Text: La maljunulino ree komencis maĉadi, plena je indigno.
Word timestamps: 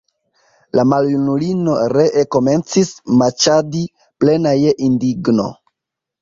La 0.77 0.83
maljunulino 0.93 1.75
ree 1.93 2.23
komencis 2.35 2.89
maĉadi, 3.21 3.83
plena 4.25 4.55
je 4.63 4.75
indigno. 4.89 5.47